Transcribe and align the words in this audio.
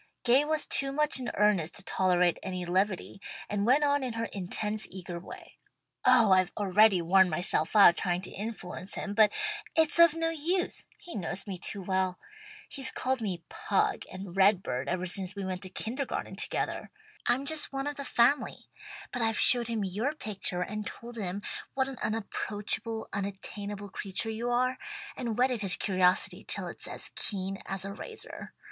Gay 0.23 0.43
was 0.43 0.65
too 0.65 0.91
much 0.91 1.19
in 1.19 1.29
earnest 1.35 1.75
to 1.75 1.83
tolerate 1.83 2.39
any 2.41 2.65
levity, 2.65 3.21
and 3.47 3.67
went 3.67 3.83
on 3.83 4.01
in 4.01 4.13
her 4.13 4.25
intense 4.33 4.87
eager 4.89 5.19
way. 5.19 5.59
"Oh 6.03 6.31
I've 6.31 6.51
already 6.57 7.03
worn 7.03 7.29
myself 7.29 7.75
out 7.75 7.97
trying 7.97 8.21
to 8.23 8.31
influence 8.31 8.95
him, 8.95 9.13
but 9.13 9.31
it's 9.75 9.99
of 9.99 10.15
no 10.15 10.31
use. 10.31 10.85
He 10.97 11.13
knows 11.13 11.45
me 11.45 11.59
too 11.59 11.83
well. 11.83 12.17
He's 12.67 12.91
called 12.91 13.21
me 13.21 13.43
'Pug' 13.47 14.05
and 14.11 14.35
'Red 14.35 14.63
bird' 14.63 14.89
ever 14.89 15.05
since 15.05 15.35
we 15.35 15.45
went 15.45 15.61
to 15.61 15.69
kindergarten 15.69 16.35
together. 16.35 16.89
I'm 17.27 17.45
just 17.45 17.71
one 17.71 17.85
of 17.85 17.97
the 17.97 18.03
family. 18.03 18.71
But 19.11 19.21
I've 19.21 19.37
showed 19.37 19.67
him 19.67 19.83
your 19.83 20.15
picture 20.15 20.63
and 20.63 20.83
told 20.87 21.15
him 21.15 21.43
what 21.75 21.87
an 21.87 21.99
unapproachable, 22.01 23.07
unattainable 23.13 23.89
creature 23.91 24.31
you 24.31 24.49
are, 24.49 24.79
and 25.15 25.37
whetted 25.37 25.61
his 25.61 25.77
curiosity 25.77 26.43
till 26.43 26.65
it's 26.67 26.87
as 26.87 27.11
keen 27.15 27.61
as 27.67 27.85
a 27.85 27.93
razor. 27.93 28.55